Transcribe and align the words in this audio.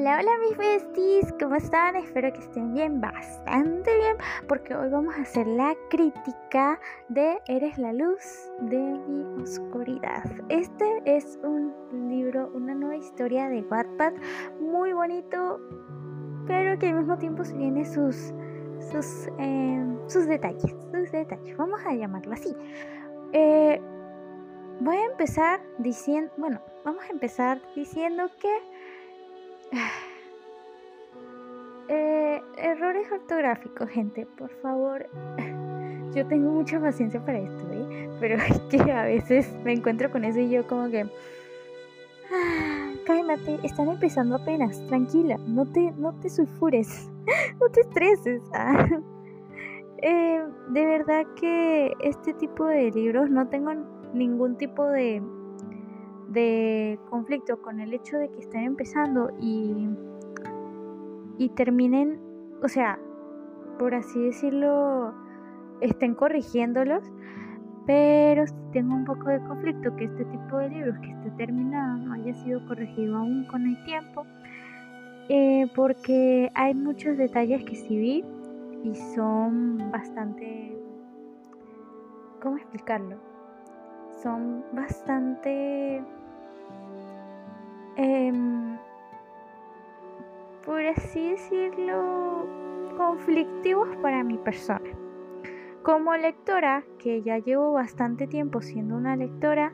Hola, 0.00 0.18
hola 0.18 0.30
mis 0.48 0.56
besties, 0.56 1.34
¿cómo 1.38 1.56
están? 1.56 1.94
Espero 1.94 2.32
que 2.32 2.38
estén 2.38 2.72
bien, 2.72 3.02
bastante 3.02 3.94
bien, 3.98 4.16
porque 4.48 4.74
hoy 4.74 4.88
vamos 4.88 5.14
a 5.14 5.20
hacer 5.20 5.46
la 5.46 5.76
crítica 5.90 6.80
de 7.10 7.38
Eres 7.46 7.76
la 7.76 7.92
luz 7.92 8.50
de 8.60 8.78
mi 8.78 9.42
oscuridad. 9.42 10.24
Este 10.48 11.02
es 11.04 11.38
un 11.42 11.74
libro, 12.08 12.50
una 12.54 12.74
nueva 12.74 12.96
historia 12.96 13.50
de 13.50 13.60
Wattpad, 13.60 14.14
muy 14.58 14.94
bonito, 14.94 15.60
pero 16.46 16.78
que 16.78 16.88
al 16.88 16.94
mismo 16.94 17.18
tiempo 17.18 17.42
tiene 17.42 17.84
sus, 17.84 18.32
sus, 18.90 19.28
em, 19.36 19.98
sus 20.08 20.26
detalles, 20.26 20.74
sus 20.94 21.12
detalles, 21.12 21.54
vamos 21.58 21.78
a 21.84 21.92
llamarlo 21.92 22.32
así. 22.32 22.56
Eh, 23.34 23.78
voy 24.80 24.96
a 24.96 25.04
empezar 25.04 25.60
diciendo, 25.76 26.32
bueno, 26.38 26.58
vamos 26.86 27.04
a 27.04 27.12
empezar 27.12 27.60
diciendo 27.74 28.30
que 28.40 28.48
Eh, 31.92 32.40
errores 32.56 33.10
ortográficos, 33.10 33.90
gente, 33.90 34.24
por 34.38 34.50
favor. 34.62 35.08
Yo 36.14 36.24
tengo 36.26 36.52
mucha 36.52 36.80
paciencia 36.80 37.24
para 37.24 37.38
esto, 37.38 37.68
¿eh? 37.72 38.08
Pero 38.20 38.36
es 38.48 38.60
que 38.70 38.92
a 38.92 39.02
veces 39.02 39.52
me 39.64 39.72
encuentro 39.72 40.10
con 40.10 40.24
eso 40.24 40.38
y 40.38 40.50
yo 40.50 40.66
como 40.66 40.88
que... 40.88 41.06
Ah, 42.32 42.92
cálmate, 43.06 43.58
están 43.64 43.88
empezando 43.88 44.36
apenas, 44.36 44.86
tranquila, 44.86 45.36
no 45.48 45.66
te, 45.66 45.90
no 45.96 46.12
te 46.20 46.30
sulfures, 46.30 47.10
no 47.60 47.68
te 47.70 47.80
estreses. 47.80 48.40
Ah. 48.54 48.86
Eh, 50.00 50.44
de 50.68 50.86
verdad 50.86 51.26
que 51.34 51.92
este 52.00 52.32
tipo 52.34 52.66
de 52.66 52.92
libros 52.92 53.28
no 53.30 53.48
tengo 53.48 53.72
ningún 54.14 54.56
tipo 54.56 54.86
de, 54.86 55.20
de 56.30 56.98
conflicto 57.10 57.60
con 57.60 57.80
el 57.80 57.92
hecho 57.92 58.16
de 58.16 58.30
que 58.30 58.38
estén 58.38 58.64
empezando 58.64 59.30
y 59.40 59.88
y 61.40 61.48
terminen, 61.48 62.20
o 62.62 62.68
sea, 62.68 62.98
por 63.78 63.94
así 63.94 64.20
decirlo, 64.20 65.14
estén 65.80 66.14
corrigiéndolos, 66.14 67.02
pero 67.86 68.44
tengo 68.74 68.94
un 68.94 69.06
poco 69.06 69.30
de 69.30 69.40
conflicto 69.44 69.96
que 69.96 70.04
este 70.04 70.26
tipo 70.26 70.58
de 70.58 70.68
libros 70.68 70.98
que 70.98 71.12
esté 71.12 71.30
terminado 71.38 71.96
no 71.96 72.12
haya 72.12 72.34
sido 72.34 72.62
corregido 72.66 73.16
aún 73.16 73.46
con 73.46 73.66
el 73.66 73.82
tiempo, 73.84 74.26
eh, 75.30 75.66
porque 75.74 76.50
hay 76.54 76.74
muchos 76.74 77.16
detalles 77.16 77.64
que 77.64 77.74
sí 77.74 77.96
vi 77.96 78.24
y 78.84 78.94
son 79.14 79.90
bastante, 79.90 80.78
¿cómo 82.42 82.58
explicarlo? 82.58 83.16
Son 84.22 84.62
bastante... 84.74 86.04
Eh, 87.96 88.32
por 90.64 90.80
así 90.86 91.30
decirlo, 91.30 92.46
conflictivos 92.96 93.88
para 94.02 94.22
mi 94.22 94.38
persona. 94.38 94.90
Como 95.82 96.14
lectora, 96.16 96.84
que 96.98 97.22
ya 97.22 97.38
llevo 97.38 97.72
bastante 97.72 98.26
tiempo 98.26 98.60
siendo 98.60 98.96
una 98.96 99.16
lectora, 99.16 99.72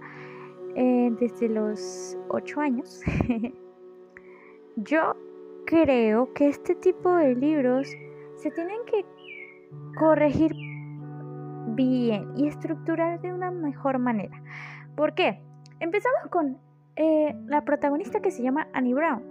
eh, 0.76 1.10
desde 1.18 1.48
los 1.48 2.16
8 2.28 2.60
años, 2.60 3.02
yo 4.76 5.16
creo 5.66 6.32
que 6.34 6.48
este 6.48 6.74
tipo 6.76 7.10
de 7.16 7.34
libros 7.34 7.88
se 8.36 8.50
tienen 8.50 8.78
que 8.86 9.04
corregir 9.98 10.54
bien 11.74 12.32
y 12.36 12.46
estructurar 12.46 13.20
de 13.20 13.32
una 13.32 13.50
mejor 13.50 13.98
manera. 13.98 14.40
¿Por 14.94 15.14
qué? 15.14 15.40
Empezamos 15.80 16.28
con 16.30 16.58
eh, 16.96 17.34
la 17.46 17.64
protagonista 17.64 18.20
que 18.20 18.30
se 18.30 18.42
llama 18.42 18.68
Annie 18.72 18.94
Brown 18.94 19.22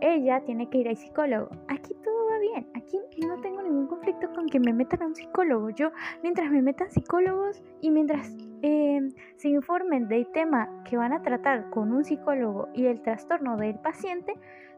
ella 0.00 0.40
tiene 0.44 0.68
que 0.68 0.78
ir 0.78 0.88
al 0.88 0.96
psicólogo. 0.96 1.48
Aquí 1.68 1.94
todo 2.04 2.26
va 2.30 2.38
bien. 2.38 2.66
Aquí 2.74 2.98
no 3.26 3.40
tengo 3.40 3.62
ningún 3.62 3.86
conflicto 3.86 4.30
con 4.34 4.46
que 4.46 4.60
me 4.60 4.72
metan 4.72 5.02
a 5.02 5.06
un 5.06 5.14
psicólogo. 5.14 5.70
Yo, 5.70 5.92
mientras 6.22 6.50
me 6.50 6.62
metan 6.62 6.90
psicólogos 6.90 7.62
y 7.80 7.90
mientras 7.90 8.36
eh, 8.62 9.00
se 9.36 9.48
informen 9.48 10.08
del 10.08 10.26
tema 10.32 10.68
que 10.84 10.96
van 10.96 11.12
a 11.12 11.22
tratar 11.22 11.70
con 11.70 11.92
un 11.92 12.04
psicólogo 12.04 12.68
y 12.74 12.86
el 12.86 13.00
trastorno 13.00 13.56
del 13.56 13.76
paciente, 13.76 14.34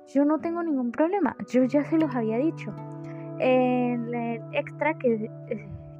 yo 0.08 0.24
no 0.24 0.38
tengo 0.38 0.62
ningún 0.62 0.92
problema. 0.92 1.36
Yo 1.48 1.64
ya 1.64 1.84
se 1.84 1.98
los 1.98 2.14
había 2.14 2.38
dicho. 2.38 2.72
En 3.38 4.14
el 4.14 4.40
extra 4.52 4.94
que, 4.94 5.28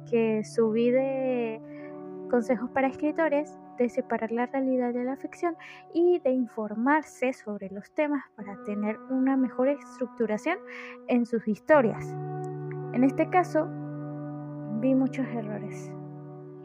que 0.09 0.43
subí 0.43 0.89
de 0.89 1.61
consejos 2.29 2.69
para 2.71 2.87
escritores, 2.87 3.57
de 3.77 3.89
separar 3.89 4.31
la 4.31 4.45
realidad 4.47 4.93
de 4.93 5.03
la 5.03 5.15
ficción 5.15 5.55
y 5.93 6.19
de 6.19 6.31
informarse 6.31 7.33
sobre 7.33 7.69
los 7.69 7.91
temas 7.91 8.23
para 8.35 8.63
tener 8.63 8.97
una 9.09 9.37
mejor 9.37 9.69
estructuración 9.69 10.57
en 11.07 11.25
sus 11.25 11.47
historias. 11.47 12.05
En 12.93 13.03
este 13.03 13.29
caso, 13.29 13.67
vi 14.79 14.95
muchos 14.95 15.25
errores. 15.27 15.91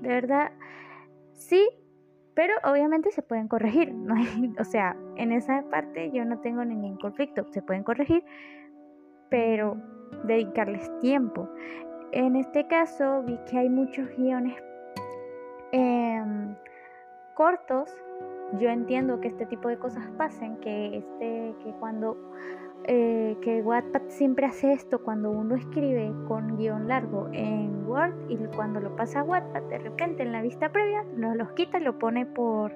De 0.01 0.09
verdad, 0.09 0.53
sí, 1.33 1.69
pero 2.35 2.55
obviamente 2.65 3.11
se 3.11 3.23
pueden 3.23 3.49
corregir. 3.49 3.93
¿no? 3.95 4.15
o 4.59 4.65
sea, 4.65 4.97
en 5.17 5.33
esa 5.33 5.63
parte 5.71 6.11
yo 6.13 6.25
no 6.25 6.41
tengo 6.41 6.65
ningún 6.65 6.97
conflicto. 6.97 7.47
Se 7.51 7.63
pueden 7.63 7.85
corregir, 7.85 8.25
pero 9.29 9.77
dedicarles 10.25 10.91
tiempo. 11.01 11.49
En 12.13 12.37
este 12.37 12.67
caso 12.67 13.23
vi 13.23 13.39
que 13.49 13.59
hay 13.59 13.71
muchos 13.71 14.07
guiones 14.17 14.55
Em, 15.73 16.55
cortos, 17.35 17.91
yo 18.59 18.69
entiendo 18.69 19.21
que 19.21 19.29
este 19.29 19.47
tipo 19.47 19.69
de 19.69 19.79
cosas 19.79 20.07
pasen, 20.19 20.59
que, 20.59 20.99
este, 20.99 21.55
que 21.63 21.73
cuando 21.81 22.17
eh, 22.85 23.37
que 23.41 23.63
Wattpad 23.63 24.03
siempre 24.09 24.45
hace 24.47 24.73
esto 24.73 24.99
cuando 25.01 25.31
uno 25.31 25.55
escribe 25.55 26.13
con 26.27 26.57
guion 26.57 26.89
largo 26.89 27.29
en 27.33 27.89
Word 27.89 28.13
y 28.29 28.37
cuando 28.57 28.81
lo 28.81 28.97
pasa 28.97 29.21
a 29.21 29.23
Wattpad 29.23 29.63
de 29.63 29.79
repente 29.79 30.25
en 30.25 30.33
la 30.33 30.43
vista 30.43 30.69
previa 30.73 31.05
lo, 31.17 31.33
los 31.37 31.53
quita 31.53 31.79
y 31.79 31.85
lo 31.85 31.97
pone 31.97 32.27
por 32.27 32.73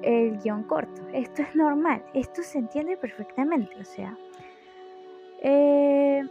el 0.00 0.38
guion 0.38 0.62
corto. 0.62 1.02
Esto 1.12 1.42
es 1.42 1.54
normal, 1.54 2.02
esto 2.14 2.42
se 2.42 2.58
entiende 2.58 2.96
perfectamente, 2.96 3.74
o 3.78 3.84
sea, 3.84 4.16
eh, 5.42 6.22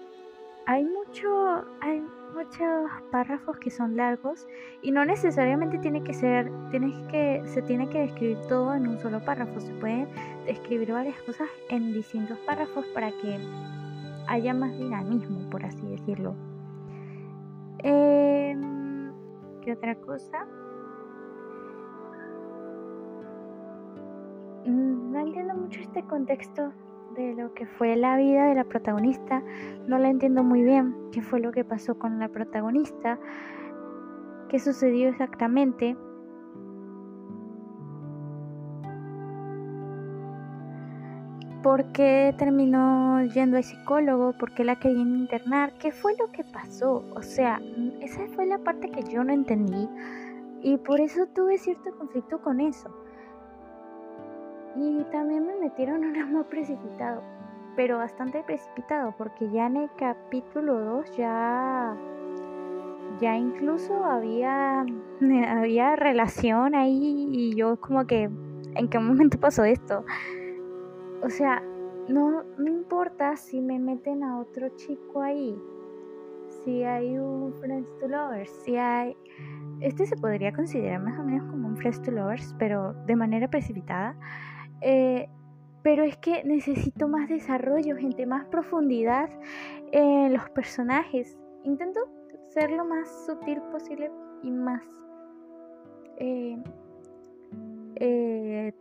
hay 0.65 0.83
mucho, 0.83 1.65
hay 1.81 2.03
muchos 2.33 2.91
párrafos 3.11 3.57
que 3.59 3.69
son 3.69 3.95
largos 3.95 4.47
y 4.81 4.91
no 4.91 5.05
necesariamente 5.05 5.77
tiene 5.77 6.03
que 6.03 6.13
ser, 6.13 6.51
tienes 6.71 6.95
que, 7.09 7.41
se 7.45 7.61
tiene 7.61 7.87
que 7.89 7.99
describir 7.99 8.39
todo 8.47 8.73
en 8.73 8.87
un 8.87 8.99
solo 8.99 9.23
párrafo, 9.23 9.59
se 9.59 9.73
pueden 9.75 10.07
describir 10.45 10.91
varias 10.91 11.21
cosas 11.21 11.49
en 11.69 11.93
distintos 11.93 12.37
párrafos 12.39 12.85
para 12.87 13.11
que 13.11 13.39
haya 14.27 14.53
más 14.53 14.71
dinamismo, 14.77 15.49
por 15.49 15.65
así 15.65 15.85
decirlo. 15.87 16.35
Em, 17.79 19.11
¿Qué 19.61 19.73
otra 19.73 19.95
cosa? 19.95 20.45
Mm, 24.65 25.11
no 25.11 25.19
entiendo 25.19 25.53
mucho 25.55 25.81
este 25.81 26.03
contexto 26.03 26.71
de 27.15 27.33
lo 27.35 27.53
que 27.53 27.65
fue 27.65 27.95
la 27.95 28.17
vida 28.17 28.45
de 28.45 28.55
la 28.55 28.63
protagonista. 28.63 29.41
No 29.87 29.97
la 29.97 30.09
entiendo 30.09 30.43
muy 30.43 30.63
bien 30.63 30.95
qué 31.11 31.21
fue 31.21 31.39
lo 31.39 31.51
que 31.51 31.63
pasó 31.63 31.97
con 31.97 32.19
la 32.19 32.29
protagonista, 32.29 33.19
qué 34.49 34.59
sucedió 34.59 35.09
exactamente. 35.09 35.95
¿Por 41.61 41.93
qué 41.93 42.35
terminó 42.37 43.23
yendo 43.23 43.55
al 43.55 43.63
psicólogo? 43.63 44.33
¿Por 44.33 44.53
qué 44.53 44.65
la 44.65 44.79
querían 44.79 45.15
internar? 45.15 45.73
¿Qué 45.77 45.91
fue 45.91 46.13
lo 46.19 46.29
que 46.31 46.43
pasó? 46.43 47.05
O 47.15 47.21
sea, 47.21 47.61
esa 48.01 48.27
fue 48.35 48.45
la 48.45 48.57
parte 48.57 48.89
que 48.89 49.03
yo 49.03 49.23
no 49.23 49.31
entendí 49.31 49.87
y 50.61 50.77
por 50.77 50.99
eso 50.99 51.25
tuve 51.27 51.57
cierto 51.57 51.95
conflicto 51.97 52.41
con 52.41 52.59
eso. 52.59 52.89
Y 54.75 55.03
también 55.11 55.45
me 55.45 55.55
metieron 55.55 56.03
un 56.03 56.17
amor 56.17 56.45
precipitado, 56.47 57.21
pero 57.75 57.97
bastante 57.97 58.43
precipitado, 58.43 59.13
porque 59.17 59.49
ya 59.51 59.67
en 59.67 59.77
el 59.77 59.89
capítulo 59.97 60.79
2 60.79 61.17
ya 61.17 61.95
ya 63.19 63.37
incluso 63.37 64.03
había 64.05 64.85
había 65.47 65.95
relación 65.95 66.75
ahí 66.75 67.27
y 67.31 67.55
yo 67.55 67.79
como 67.79 68.05
que 68.07 68.29
en 68.75 68.87
qué 68.89 68.99
momento 68.99 69.39
pasó 69.39 69.63
esto. 69.63 70.03
O 71.21 71.29
sea, 71.29 71.61
no 72.07 72.43
no 72.57 72.67
importa 72.67 73.35
si 73.37 73.61
me 73.61 73.79
meten 73.79 74.23
a 74.23 74.39
otro 74.39 74.69
chico 74.69 75.21
ahí. 75.21 75.55
Si 76.63 76.83
hay 76.83 77.17
un 77.17 77.53
friends 77.59 77.89
to 77.99 78.07
lovers, 78.07 78.49
si 78.63 78.75
hay 78.75 79.15
este 79.79 80.05
se 80.05 80.15
podría 80.15 80.53
considerar 80.53 81.01
más 81.01 81.19
o 81.19 81.23
menos 81.23 81.49
como 81.49 81.67
un 81.67 81.77
friends 81.77 82.01
to 82.01 82.11
lovers, 82.11 82.55
pero 82.57 82.93
de 83.05 83.15
manera 83.15 83.47
precipitada. 83.49 84.15
Eh, 84.83 85.29
pero 85.81 86.03
es 86.03 86.17
que 86.17 86.43
necesito 86.43 87.07
más 87.07 87.29
desarrollo, 87.29 87.95
gente, 87.95 88.25
más 88.25 88.45
profundidad 88.45 89.29
en 89.91 90.33
los 90.33 90.49
personajes. 90.49 91.37
Intento 91.63 92.01
ser 92.49 92.71
lo 92.71 92.85
más 92.85 93.25
sutil 93.25 93.61
posible 93.71 94.11
y 94.43 94.51
más... 94.51 94.83
Eh, 96.17 96.57
eh, 97.95 98.73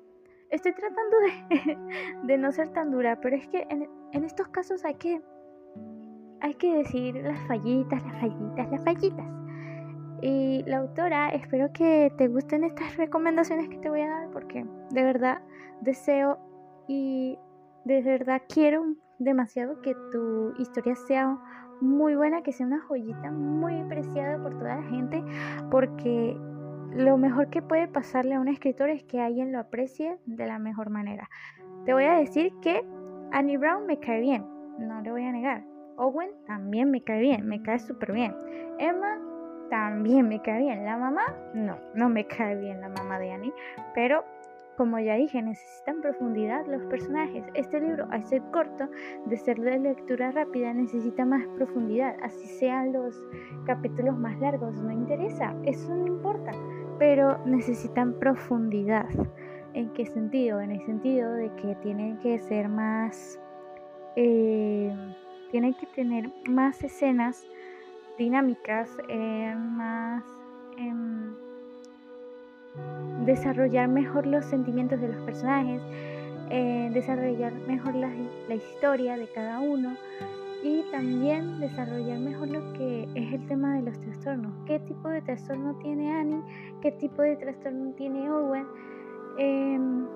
estoy 0.50 0.72
tratando 0.74 1.16
de, 1.20 1.78
de, 2.24 2.38
no 2.38 2.52
ser 2.52 2.68
tan 2.70 2.90
dura, 2.90 3.20
pero 3.20 3.36
es 3.36 3.46
que 3.48 3.66
en, 3.68 3.88
en 4.12 4.24
estos 4.24 4.48
casos 4.48 4.84
hay 4.84 4.94
que, 4.94 5.20
hay 6.40 6.54
que 6.54 6.74
decir 6.74 7.14
las 7.16 7.40
fallitas, 7.46 8.02
las 8.04 8.20
fallitas, 8.20 8.70
las 8.70 8.84
fallitas. 8.84 9.41
La 10.66 10.78
autora, 10.78 11.30
espero 11.30 11.72
que 11.72 12.12
te 12.16 12.28
gusten 12.28 12.62
estas 12.62 12.96
recomendaciones 12.96 13.68
que 13.68 13.78
te 13.78 13.90
voy 13.90 14.02
a 14.02 14.08
dar 14.08 14.30
porque 14.30 14.64
de 14.90 15.02
verdad 15.02 15.40
deseo 15.80 16.38
y 16.86 17.36
de 17.84 18.00
verdad 18.02 18.42
quiero 18.48 18.84
demasiado 19.18 19.80
que 19.82 19.94
tu 20.12 20.52
historia 20.58 20.94
sea 20.94 21.36
muy 21.80 22.14
buena, 22.14 22.42
que 22.42 22.52
sea 22.52 22.66
una 22.66 22.80
joyita 22.80 23.32
muy 23.32 23.80
apreciada 23.80 24.40
por 24.40 24.56
toda 24.56 24.76
la 24.76 24.82
gente 24.84 25.24
porque 25.70 26.36
lo 26.94 27.16
mejor 27.16 27.50
que 27.50 27.60
puede 27.60 27.88
pasarle 27.88 28.34
a 28.34 28.40
un 28.40 28.48
escritor 28.48 28.88
es 28.88 29.02
que 29.02 29.20
alguien 29.20 29.50
lo 29.50 29.58
aprecie 29.58 30.18
de 30.26 30.46
la 30.46 30.60
mejor 30.60 30.90
manera. 30.90 31.28
Te 31.86 31.92
voy 31.92 32.04
a 32.04 32.18
decir 32.18 32.52
que 32.60 32.84
Annie 33.32 33.56
Brown 33.56 33.86
me 33.86 33.98
cae 33.98 34.20
bien, 34.20 34.46
no 34.78 35.00
le 35.00 35.10
voy 35.10 35.24
a 35.24 35.32
negar. 35.32 35.64
Owen 35.96 36.30
también 36.46 36.90
me 36.90 37.02
cae 37.02 37.20
bien, 37.20 37.48
me 37.48 37.60
cae 37.62 37.80
súper 37.80 38.12
bien. 38.12 38.34
Emma 38.78 39.18
también 39.72 40.28
me 40.28 40.42
cae 40.42 40.60
bien. 40.60 40.84
La 40.84 40.98
mamá, 40.98 41.34
no, 41.54 41.78
no 41.94 42.10
me 42.10 42.26
cae 42.26 42.56
bien 42.56 42.82
la 42.82 42.90
mamá 42.90 43.18
de 43.18 43.32
Annie, 43.32 43.54
pero 43.94 44.22
como 44.76 44.98
ya 44.98 45.14
dije, 45.14 45.40
necesitan 45.40 46.02
profundidad 46.02 46.66
los 46.66 46.84
personajes. 46.84 47.42
Este 47.54 47.80
libro, 47.80 48.06
al 48.10 48.22
ser 48.22 48.42
corto, 48.52 48.90
de 49.24 49.36
ser 49.38 49.58
de 49.58 49.78
lectura 49.78 50.30
rápida, 50.30 50.74
necesita 50.74 51.24
más 51.24 51.46
profundidad. 51.56 52.14
Así 52.22 52.46
sean 52.48 52.92
los 52.92 53.16
capítulos 53.64 54.18
más 54.18 54.38
largos, 54.40 54.74
no 54.74 54.92
interesa, 54.92 55.54
eso 55.64 55.94
no 55.94 56.06
importa, 56.06 56.52
pero 56.98 57.38
necesitan 57.46 58.12
profundidad. 58.18 59.08
¿En 59.72 59.90
qué 59.94 60.04
sentido? 60.04 60.60
En 60.60 60.72
el 60.72 60.84
sentido 60.84 61.32
de 61.32 61.50
que 61.54 61.76
tienen 61.76 62.18
que 62.18 62.38
ser 62.40 62.68
más... 62.68 63.40
Eh, 64.16 64.94
tienen 65.50 65.72
que 65.74 65.86
tener 65.86 66.30
más 66.48 66.82
escenas 66.82 67.46
dinámicas, 68.22 68.88
eh, 69.08 69.54
más 69.56 70.22
em, 70.76 71.34
desarrollar 73.24 73.88
mejor 73.88 74.26
los 74.26 74.44
sentimientos 74.44 75.00
de 75.00 75.08
los 75.08 75.22
personajes, 75.22 75.82
eh, 76.50 76.90
desarrollar 76.92 77.52
mejor 77.66 77.94
la, 77.94 78.10
historia 78.54 79.16
de 79.16 79.26
cada 79.32 79.60
uno 79.60 79.96
y 80.62 80.82
también 80.92 81.58
desarrollar 81.58 82.18
mejor 82.18 82.48
lo 82.48 82.72
que 82.74 83.08
es 83.14 83.32
el 83.32 83.44
tema 83.48 83.74
de 83.74 83.82
los 83.82 83.98
trastornos. 83.98 84.52
¿Qué 84.66 84.78
tipo 84.80 85.08
de 85.08 85.22
trastorno 85.22 85.74
tiene 85.78 86.12
Annie? 86.12 86.42
¿Qué 86.80 86.92
tipo 86.92 87.22
de 87.22 87.36
trastorno 87.36 87.92
tiene 87.94 88.30
Owen? 88.30 88.66
Em, 89.38 90.06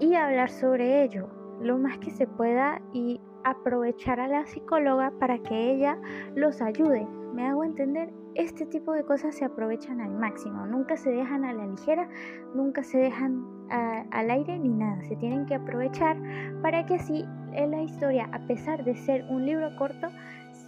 y 0.00 0.14
hablar 0.14 0.50
sobre 0.50 1.04
ello 1.04 1.28
lo 1.62 1.78
más 1.78 1.98
que 1.98 2.10
se 2.10 2.26
pueda 2.26 2.80
y 2.92 3.20
aprovechar 3.44 4.20
a 4.20 4.28
la 4.28 4.46
psicóloga 4.46 5.12
para 5.18 5.38
que 5.38 5.72
ella 5.72 5.98
los 6.34 6.60
ayude. 6.62 7.06
¿Me 7.34 7.46
hago 7.46 7.64
entender? 7.64 8.12
Este 8.34 8.66
tipo 8.66 8.92
de 8.92 9.04
cosas 9.04 9.34
se 9.34 9.44
aprovechan 9.44 10.00
al 10.00 10.12
máximo, 10.12 10.66
nunca 10.66 10.96
se 10.96 11.10
dejan 11.10 11.44
a 11.44 11.52
la 11.52 11.66
ligera, 11.66 12.08
nunca 12.54 12.82
se 12.82 12.98
dejan 12.98 13.44
al 13.70 14.30
aire 14.30 14.58
ni 14.58 14.68
nada, 14.68 15.00
se 15.02 15.16
tienen 15.16 15.46
que 15.46 15.54
aprovechar 15.54 16.16
para 16.62 16.86
que 16.86 16.94
así 16.94 17.24
la 17.52 17.82
historia, 17.82 18.28
a 18.32 18.38
pesar 18.46 18.84
de 18.84 18.94
ser 18.96 19.24
un 19.28 19.46
libro 19.46 19.74
corto, 19.76 20.08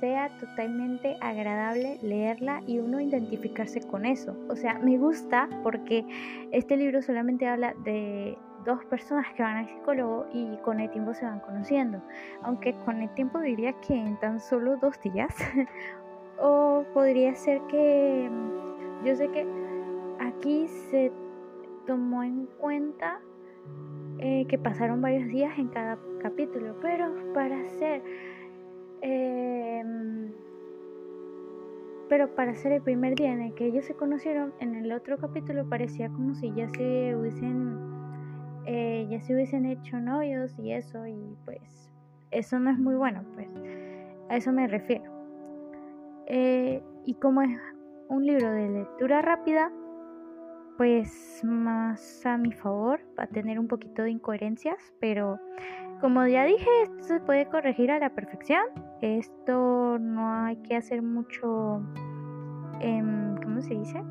sea 0.00 0.36
totalmente 0.38 1.16
agradable 1.20 1.98
leerla 2.02 2.60
y 2.66 2.80
uno 2.80 3.00
identificarse 3.00 3.80
con 3.80 4.04
eso. 4.04 4.36
O 4.48 4.56
sea, 4.56 4.78
me 4.80 4.98
gusta 4.98 5.48
porque 5.62 6.04
este 6.50 6.76
libro 6.76 7.02
solamente 7.02 7.46
habla 7.46 7.74
de 7.84 8.36
dos 8.64 8.84
personas 8.86 9.26
que 9.34 9.42
van 9.42 9.56
al 9.56 9.68
psicólogo 9.68 10.26
y 10.32 10.56
con 10.58 10.80
el 10.80 10.90
tiempo 10.90 11.14
se 11.14 11.24
van 11.24 11.40
conociendo. 11.40 12.00
Aunque 12.42 12.74
con 12.84 13.02
el 13.02 13.12
tiempo 13.14 13.40
diría 13.40 13.72
que 13.74 13.94
en 13.94 14.18
tan 14.18 14.40
solo 14.40 14.76
dos 14.76 15.00
días. 15.00 15.34
o 16.38 16.84
podría 16.92 17.34
ser 17.34 17.60
que 17.68 18.28
mm, 18.30 19.04
yo 19.04 19.14
sé 19.16 19.28
que 19.28 19.46
aquí 20.20 20.66
se 20.90 21.12
tomó 21.86 22.22
en 22.22 22.46
cuenta 22.58 23.20
eh, 24.18 24.46
que 24.48 24.58
pasaron 24.58 25.00
varios 25.00 25.28
días 25.28 25.58
en 25.58 25.68
cada 25.68 25.98
capítulo, 26.20 26.76
pero 26.80 27.12
para 27.34 27.60
hacer 27.60 28.02
em, 29.00 30.32
pero 32.08 32.34
para 32.34 32.54
ser 32.54 32.72
el 32.72 32.82
primer 32.82 33.14
día 33.14 33.32
en 33.32 33.40
el 33.40 33.54
que 33.54 33.66
ellos 33.66 33.84
se 33.84 33.94
conocieron, 33.94 34.52
en 34.60 34.74
el 34.74 34.92
otro 34.92 35.18
capítulo 35.18 35.68
parecía 35.68 36.08
como 36.10 36.34
si 36.34 36.52
ya 36.52 36.68
se 36.68 37.16
hubiesen 37.16 38.01
eh, 38.66 39.06
ya 39.10 39.20
se 39.20 39.34
hubiesen 39.34 39.66
hecho 39.66 39.98
novios 39.98 40.58
y 40.58 40.72
eso, 40.72 41.06
y 41.06 41.36
pues 41.44 41.90
eso 42.30 42.58
no 42.58 42.70
es 42.70 42.78
muy 42.78 42.94
bueno, 42.94 43.22
pues 43.34 43.48
a 44.28 44.36
eso 44.36 44.52
me 44.52 44.66
refiero. 44.66 45.04
Eh, 46.26 46.82
y 47.04 47.14
como 47.14 47.42
es 47.42 47.50
un 48.08 48.26
libro 48.26 48.50
de 48.50 48.68
lectura 48.68 49.22
rápida, 49.22 49.70
pues 50.78 51.42
más 51.44 52.24
a 52.24 52.38
mi 52.38 52.52
favor, 52.52 53.00
va 53.18 53.24
a 53.24 53.26
tener 53.28 53.58
un 53.58 53.68
poquito 53.68 54.02
de 54.02 54.10
incoherencias, 54.10 54.92
pero 55.00 55.38
como 56.00 56.26
ya 56.26 56.44
dije, 56.44 56.68
esto 56.82 57.02
se 57.04 57.20
puede 57.20 57.46
corregir 57.46 57.90
a 57.90 57.98
la 57.98 58.10
perfección. 58.10 58.64
Esto 59.00 59.98
no 60.00 60.28
hay 60.34 60.56
que 60.56 60.76
hacer 60.76 61.02
mucho, 61.02 61.80
eh, 62.80 63.02
¿cómo 63.42 63.60
se 63.60 63.74
dice? 63.74 64.02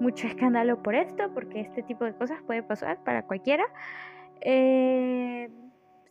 Mucho 0.00 0.26
escándalo 0.26 0.82
por 0.82 0.94
esto, 0.94 1.30
porque 1.34 1.60
este 1.60 1.82
tipo 1.82 2.04
de 2.04 2.14
cosas 2.14 2.42
puede 2.42 2.62
pasar 2.62 3.02
para 3.04 3.22
cualquiera. 3.22 3.64
Eh, 4.40 5.50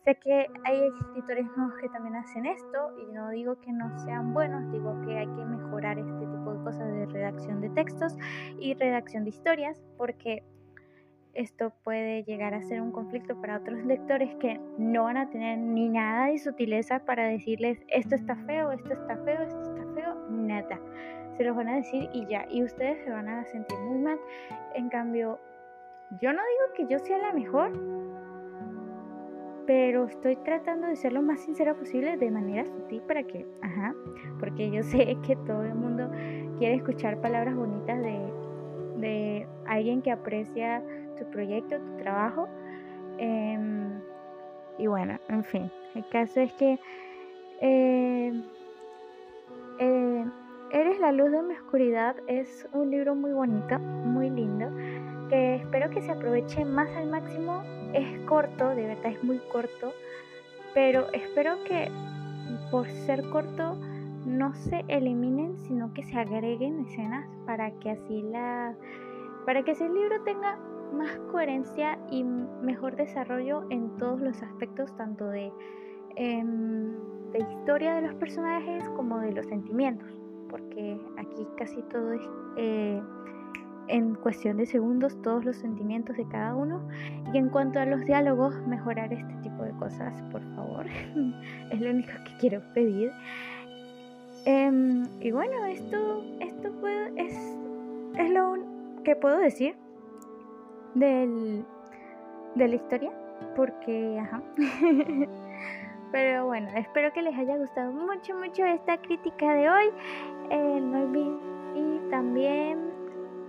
sé 0.03 0.15
que 0.15 0.47
hay 0.63 0.87
escritores 0.99 1.45
nuevos 1.55 1.75
que 1.79 1.89
también 1.89 2.15
hacen 2.15 2.45
esto 2.45 2.91
y 3.01 3.13
no 3.13 3.29
digo 3.29 3.59
que 3.59 3.71
no 3.71 3.97
sean 3.99 4.33
buenos, 4.33 4.71
digo 4.71 4.99
que 5.05 5.17
hay 5.17 5.27
que 5.27 5.45
mejorar 5.45 5.97
este 5.97 6.25
tipo 6.25 6.53
de 6.53 6.63
cosas 6.63 6.93
de 6.93 7.05
redacción 7.07 7.61
de 7.61 7.69
textos 7.69 8.15
y 8.59 8.73
redacción 8.75 9.23
de 9.23 9.29
historias, 9.29 9.83
porque 9.97 10.43
esto 11.35 11.71
puede 11.83 12.23
llegar 12.23 12.53
a 12.53 12.61
ser 12.63 12.81
un 12.81 12.91
conflicto 12.91 13.39
para 13.39 13.57
otros 13.57 13.83
lectores 13.85 14.33
que 14.35 14.59
no 14.77 15.03
van 15.03 15.17
a 15.17 15.29
tener 15.29 15.57
ni 15.57 15.89
nada 15.89 16.27
de 16.27 16.39
sutileza 16.39 16.99
para 17.05 17.25
decirles 17.27 17.77
esto 17.89 18.15
está 18.15 18.35
feo, 18.35 18.71
esto 18.71 18.93
está 18.93 19.17
feo, 19.17 19.41
esto 19.43 19.61
está 19.61 19.93
feo, 19.93 20.15
nada 20.29 20.79
se 21.37 21.43
los 21.43 21.55
van 21.55 21.67
a 21.67 21.75
decir 21.75 22.09
y 22.13 22.25
ya, 22.27 22.45
y 22.49 22.63
ustedes 22.63 23.03
se 23.03 23.11
van 23.11 23.27
a 23.27 23.43
sentir 23.45 23.77
muy 23.79 23.97
mal. 23.97 24.19
En 24.73 24.89
cambio, 24.89 25.39
yo 26.21 26.31
no 26.31 26.42
digo 26.42 26.73
que 26.75 26.94
yo 26.94 26.99
sea 26.99 27.18
la 27.18 27.33
mejor, 27.33 27.71
pero 29.68 30.06
estoy 30.06 30.35
tratando 30.37 30.87
de 30.87 30.95
ser 30.95 31.13
lo 31.13 31.21
más 31.21 31.42
sincera 31.42 31.73
posible 31.73 32.18
de 32.18 32.31
manera 32.31 32.65
sutil 32.65 33.01
para 33.01 33.23
que, 33.23 33.45
ajá, 33.61 33.94
porque 34.39 34.69
yo 34.69 34.83
sé 34.83 35.18
que 35.25 35.35
todo 35.35 35.63
el 35.63 35.75
mundo 35.75 36.09
quiere 36.57 36.75
escuchar 36.75 37.19
palabras 37.19 37.56
bonitas 37.56 38.01
de, 38.01 38.44
alguien 39.75 40.01
que 40.01 40.11
aprecia 40.11 40.81
tu 41.17 41.25
proyecto, 41.31 41.77
tu 41.79 41.97
trabajo. 41.97 42.47
Em, 43.17 44.01
y 44.77 44.87
bueno, 44.87 45.17
en 45.29 45.44
fin, 45.44 45.71
el 45.95 46.07
caso 46.09 46.41
es 46.41 46.53
que 46.53 46.79
eh, 47.61 48.33
eh, 49.79 50.25
Eres 50.71 50.99
la 50.99 51.13
luz 51.13 51.31
de 51.31 51.41
mi 51.41 51.53
oscuridad 51.53 52.17
es 52.27 52.67
un 52.73 52.91
libro 52.91 53.15
muy 53.15 53.31
bonito, 53.31 53.79
muy 53.79 54.29
lindo, 54.29 54.65
que 55.29 55.55
espero 55.55 55.89
que 55.89 56.01
se 56.01 56.11
aproveche 56.11 56.65
más 56.65 56.89
al 56.97 57.07
máximo. 57.07 57.63
Es 57.94 58.19
corto, 58.25 58.69
de 58.69 58.87
verdad 58.87 59.05
es 59.05 59.23
muy 59.23 59.37
corto, 59.53 59.94
pero 60.73 61.05
espero 61.13 61.63
que 61.63 61.89
por 62.71 62.87
ser 62.89 63.21
corto 63.29 63.77
no 64.25 64.53
se 64.53 64.83
eliminen, 64.89 65.57
sino 65.59 65.94
que 65.94 66.03
se 66.03 66.17
agreguen 66.17 66.81
escenas 66.81 67.25
para 67.45 67.71
que 67.79 67.91
así 67.91 68.23
la 68.23 68.75
para 69.45 69.64
que 69.64 69.71
ese 69.71 69.87
libro 69.90 70.21
tenga 70.23 70.57
más 70.94 71.18
coherencia 71.31 71.99
y 72.09 72.23
mejor 72.23 72.95
desarrollo 72.95 73.64
en 73.69 73.95
todos 73.97 74.21
los 74.21 74.42
aspectos, 74.42 74.95
tanto 74.97 75.28
de, 75.28 75.52
em, 76.16 76.94
de 77.31 77.40
historia 77.40 77.95
de 77.95 78.02
los 78.04 78.16
personajes 78.16 78.87
como 78.90 79.19
de 79.19 79.33
los 79.33 79.45
sentimientos 79.47 80.25
porque 80.56 80.97
aquí 81.18 81.45
casi 81.57 81.81
todo 81.83 82.14
es 82.14 82.21
eh, 82.57 83.02
en 83.87 84.16
cuestión 84.16 84.56
de 84.56 84.66
segundos, 84.66 85.21
todos 85.21 85.44
los 85.44 85.57
sentimientos 85.57 86.16
de 86.16 86.25
cada 86.30 86.56
uno. 86.56 86.87
Y 87.33 87.37
en 87.37 87.49
cuanto 87.49 87.80
a 87.80 87.85
los 87.85 88.06
diálogos, 88.06 88.56
mejorar 88.66 89.11
este 89.11 89.33
tipo 89.44 89.64
de 89.64 89.71
cosas, 89.71 90.21
por 90.31 90.42
favor. 90.56 90.85
es 91.71 91.81
lo 91.81 91.90
único 91.90 92.11
que 92.23 92.37
quiero 92.40 92.61
pedir. 92.73 93.11
Em, 94.45 95.04
y 95.19 95.31
bueno, 95.31 95.66
esto, 95.66 96.23
esto 96.40 96.69
es, 97.18 97.33
es 98.18 98.30
lo 98.31 98.56
que 99.06 99.16
puedo 99.16 99.38
decir 99.38 99.78
del, 100.95 101.66
de 102.56 102.68
la 102.68 102.76
historia, 102.76 103.12
porque, 103.56 104.19
ajá. 104.19 104.44
Pero 106.12 106.45
bueno, 106.45 106.69
espero 106.76 107.12
que 107.14 107.21
les 107.21 107.35
haya 107.38 107.57
gustado 107.57 107.92
mucho, 107.92 108.35
mucho 108.35 108.66
esta 108.66 108.97
crítica 109.02 109.54
de 109.54 109.69
hoy. 109.69 109.85
Eh, 110.50 110.80
no 110.81 111.04
olviden 111.04 111.40
y 111.76 112.09
también 112.09 112.80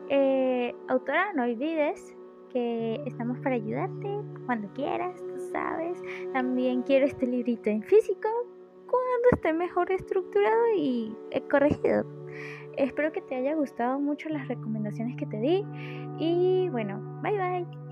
eh, 0.08 0.74
autora, 0.88 1.32
no 1.34 1.44
olvides 1.44 2.16
que 2.52 3.00
estamos 3.06 3.38
para 3.38 3.54
ayudarte 3.54 4.08
cuando 4.46 4.68
quieras, 4.74 5.16
tú 5.16 5.38
sabes. 5.52 6.00
También 6.32 6.82
quiero 6.82 7.06
este 7.06 7.26
librito 7.26 7.70
en 7.70 7.82
físico 7.82 8.28
cuando 8.86 9.28
esté 9.32 9.52
mejor 9.52 9.92
estructurado 9.92 10.66
y 10.76 11.14
corregido. 11.50 12.15
Espero 12.76 13.12
que 13.12 13.22
te 13.22 13.34
haya 13.34 13.54
gustado 13.54 13.98
mucho 13.98 14.28
las 14.28 14.46
recomendaciones 14.48 15.16
que 15.16 15.26
te 15.26 15.38
di 15.38 15.64
y 16.18 16.68
bueno, 16.70 17.20
bye 17.22 17.38
bye. 17.38 17.85